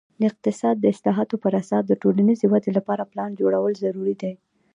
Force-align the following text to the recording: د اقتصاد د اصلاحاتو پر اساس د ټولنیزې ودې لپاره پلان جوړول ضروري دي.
د 0.19 0.21
اقتصاد 0.31 0.75
د 0.79 0.85
اصلاحاتو 0.93 1.35
پر 1.43 1.53
اساس 1.61 1.83
د 1.87 1.93
ټولنیزې 2.01 2.45
ودې 2.49 2.71
لپاره 2.77 3.09
پلان 3.11 3.31
جوړول 3.39 3.73
ضروري 3.83 4.15
دي. 4.21 4.33